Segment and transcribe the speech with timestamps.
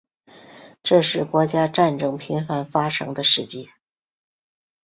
[0.81, 3.67] 这是国家战争频繁发生的世界。